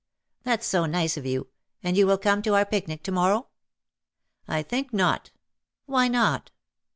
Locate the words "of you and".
1.15-1.95